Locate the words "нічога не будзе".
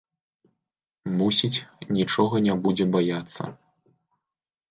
1.99-2.85